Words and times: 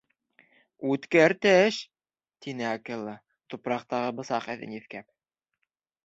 Үткер 0.91 1.33
теш...— 1.45 1.75
тине 2.45 2.65
Акела, 2.69 3.13
тупраҡтағы 3.55 4.15
бысаҡ 4.21 4.49
эҙен 4.55 4.73
еҫкәп. 4.77 5.13